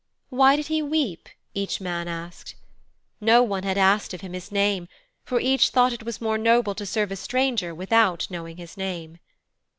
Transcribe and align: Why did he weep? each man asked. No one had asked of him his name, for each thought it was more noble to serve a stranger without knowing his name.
Why 0.29 0.55
did 0.55 0.65
he 0.65 0.81
weep? 0.81 1.29
each 1.53 1.79
man 1.79 2.07
asked. 2.07 2.55
No 3.19 3.43
one 3.43 3.61
had 3.61 3.77
asked 3.77 4.15
of 4.15 4.21
him 4.21 4.33
his 4.33 4.51
name, 4.51 4.87
for 5.25 5.39
each 5.39 5.69
thought 5.69 5.93
it 5.93 6.01
was 6.01 6.19
more 6.19 6.39
noble 6.39 6.73
to 6.73 6.87
serve 6.87 7.11
a 7.11 7.15
stranger 7.15 7.75
without 7.75 8.25
knowing 8.31 8.57
his 8.57 8.75
name. 8.77 9.19